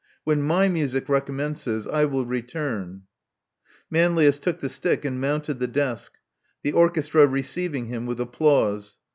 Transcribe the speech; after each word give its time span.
When 0.23 0.41
my 0.41 0.67
music 0.67 1.07
recommences, 1.09 1.85
I 1.85 2.05
will 2.05 2.25
return." 2.25 3.03
Manlius 3.91 4.39
took 4.39 4.59
the 4.59 4.67
stick 4.67 5.05
and 5.05 5.21
mounted 5.21 5.59
the 5.59 5.67
desk, 5.67 6.13
the 6.63 6.71
orchestra 6.71 7.27
receiving 7.27 7.85
him 7.85 8.07
with 8.07 8.19
applause. 8.19 8.97